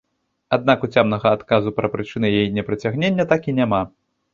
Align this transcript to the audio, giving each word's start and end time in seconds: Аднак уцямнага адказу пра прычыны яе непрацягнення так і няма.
Аднак 0.55 0.85
уцямнага 0.87 1.35
адказу 1.39 1.75
пра 1.77 1.93
прычыны 1.95 2.35
яе 2.41 2.43
непрацягнення 2.59 3.23
так 3.33 3.41
і 3.51 3.61
няма. 3.65 3.89